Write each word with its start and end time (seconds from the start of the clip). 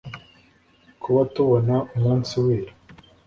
kuba 1.01 1.21
tubona 1.33 1.75
umunsi 1.95 2.33
wira 2.43 2.71